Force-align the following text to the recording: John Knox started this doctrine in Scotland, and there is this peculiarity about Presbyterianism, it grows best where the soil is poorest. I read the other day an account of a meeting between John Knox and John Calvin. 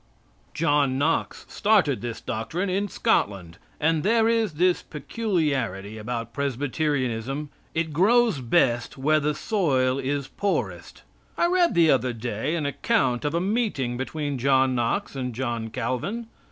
John 0.55 0.97
Knox 0.97 1.45
started 1.47 2.01
this 2.01 2.19
doctrine 2.21 2.71
in 2.71 2.87
Scotland, 2.87 3.59
and 3.79 4.01
there 4.01 4.27
is 4.27 4.53
this 4.55 4.81
peculiarity 4.81 5.99
about 5.99 6.33
Presbyterianism, 6.33 7.51
it 7.75 7.93
grows 7.93 8.39
best 8.39 8.97
where 8.97 9.19
the 9.19 9.35
soil 9.35 9.99
is 9.99 10.27
poorest. 10.27 11.03
I 11.37 11.45
read 11.45 11.75
the 11.75 11.91
other 11.91 12.13
day 12.13 12.55
an 12.55 12.65
account 12.65 13.23
of 13.23 13.35
a 13.35 13.39
meeting 13.39 13.95
between 13.95 14.39
John 14.39 14.73
Knox 14.73 15.15
and 15.15 15.35
John 15.35 15.69
Calvin. 15.69 16.25